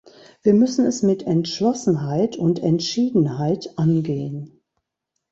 [0.41, 4.59] Wir müssen es mit Entschlossenheit und Entschiedenheit angehen.